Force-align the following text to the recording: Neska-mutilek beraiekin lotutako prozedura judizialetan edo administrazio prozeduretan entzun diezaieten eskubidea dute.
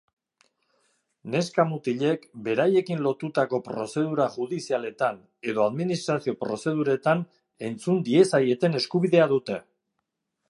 Neska-mutilek 1.33 2.23
beraiekin 2.47 3.03
lotutako 3.07 3.59
prozedura 3.67 4.25
judizialetan 4.37 5.19
edo 5.53 5.65
administrazio 5.73 6.35
prozeduretan 6.45 7.21
entzun 7.69 8.01
diezaieten 8.09 8.81
eskubidea 8.81 9.29
dute. 9.35 9.59